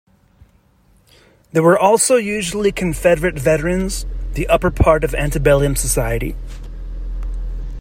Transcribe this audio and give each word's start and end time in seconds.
They 1.51 1.59
were 1.59 1.77
also 1.77 2.15
usually 2.15 2.71
Confederate 2.71 3.37
veterans, 3.37 4.07
the 4.33 4.47
upper 4.47 4.71
part 4.71 5.03
of 5.03 5.13
antebellum 5.13 5.75
society. 5.75 6.35